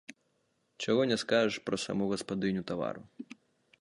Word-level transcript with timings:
Чаго 0.85 1.01
не 1.11 1.17
скажаш 1.23 1.59
пра 1.67 1.81
саму 1.85 2.03
гаспадыню 2.15 2.61
тавару. 2.73 3.01